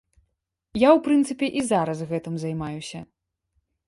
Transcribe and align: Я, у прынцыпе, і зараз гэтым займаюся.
Я, 0.83 0.89
у 0.99 1.01
прынцыпе, 1.07 1.49
і 1.59 1.63
зараз 1.71 2.01
гэтым 2.13 2.33
займаюся. 2.45 2.99